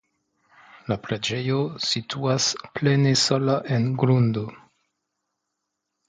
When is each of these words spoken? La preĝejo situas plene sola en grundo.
La 0.91 0.95
preĝejo 1.07 1.57
situas 1.87 2.47
plene 2.79 3.11
sola 3.23 3.57
en 3.75 3.85
grundo. 4.05 4.47